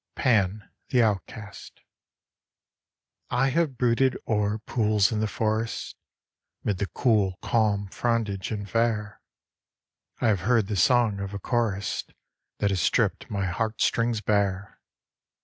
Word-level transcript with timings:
Pan 0.15 0.67
the 0.89 1.03
Outcast 1.03 1.81
I 3.29 3.51
HAVE 3.51 3.77
brooded 3.77 4.17
o'er 4.27 4.57
pools 4.57 5.11
in 5.11 5.19
the 5.19 5.27
forest, 5.27 5.95
Mid 6.63 6.79
the 6.79 6.87
cool, 6.87 7.37
calm 7.43 7.87
frondage 7.89 8.49
and 8.49 8.67
fair. 8.67 9.21
I 10.19 10.29
have 10.29 10.39
heard 10.39 10.65
the 10.65 10.75
song 10.75 11.19
of 11.19 11.35
a 11.35 11.39
chorist 11.39 12.13
That 12.57 12.71
has 12.71 12.81
stripped 12.81 13.29
my 13.29 13.45
heartstrings 13.45 14.21
bare. 14.21 14.79